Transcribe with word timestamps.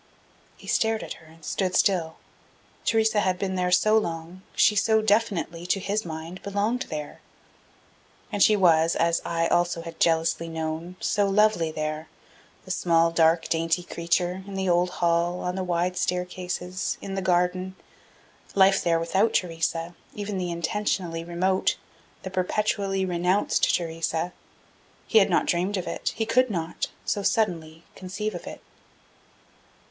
He 0.57 0.65
stared 0.65 1.03
at 1.03 1.13
her 1.21 1.27
and 1.27 1.45
stood 1.45 1.75
still. 1.75 2.15
Theresa 2.85 3.19
had 3.19 3.37
been 3.37 3.53
there 3.53 3.69
so 3.69 3.99
long, 3.99 4.41
she 4.55 4.75
so 4.75 4.99
definitely, 4.99 5.67
to 5.67 5.79
his 5.79 6.05
mind, 6.05 6.41
belonged 6.41 6.87
there. 6.89 7.21
And 8.31 8.41
she 8.41 8.55
was, 8.55 8.95
as 8.95 9.21
I 9.23 9.45
also 9.45 9.83
had 9.83 9.99
jealously 9.99 10.49
known, 10.49 10.95
so 10.99 11.27
lovely 11.27 11.69
there, 11.71 12.07
the 12.65 12.71
small, 12.71 13.11
dark, 13.11 13.47
dainty 13.47 13.83
creature, 13.83 14.43
in 14.47 14.55
the 14.55 14.67
old 14.67 14.89
hall, 14.89 15.41
on 15.41 15.53
the 15.53 15.63
wide 15.63 15.95
staircases, 15.97 16.97
in 16.99 17.13
the 17.13 17.21
garden.... 17.21 17.75
Life 18.55 18.83
there 18.83 18.99
without 18.99 19.35
Theresa, 19.35 19.93
even 20.15 20.39
the 20.39 20.49
intentionally 20.49 21.23
remote, 21.23 21.77
the 22.23 22.31
perpetually 22.31 23.05
renounced 23.05 23.75
Theresa 23.75 24.33
he 25.05 25.19
had 25.19 25.29
not 25.29 25.45
dreamed 25.45 25.77
of 25.77 25.85
it, 25.85 26.13
he 26.15 26.25
could 26.25 26.49
not, 26.49 26.87
so 27.05 27.21
suddenly, 27.21 27.83
conceive 27.95 28.33
of 28.33 28.47
it. 28.47 28.63